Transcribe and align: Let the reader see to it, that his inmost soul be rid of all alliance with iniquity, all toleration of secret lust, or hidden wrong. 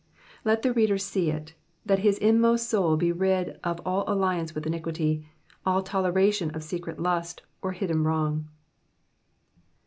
Let 0.43 0.63
the 0.63 0.73
reader 0.73 0.97
see 0.97 1.29
to 1.29 1.37
it, 1.37 1.53
that 1.85 1.99
his 1.99 2.17
inmost 2.17 2.67
soul 2.67 2.97
be 2.97 3.11
rid 3.11 3.59
of 3.63 3.79
all 3.85 4.03
alliance 4.11 4.55
with 4.55 4.65
iniquity, 4.65 5.27
all 5.63 5.83
toleration 5.83 6.49
of 6.55 6.63
secret 6.63 6.99
lust, 6.99 7.43
or 7.61 7.73
hidden 7.73 8.03
wrong. 8.03 8.47